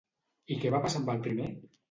I 0.55 0.57
què 0.63 0.71
va 0.77 0.81
passar 0.87 1.03
amb 1.03 1.13
el 1.15 1.21
primer? 1.29 1.53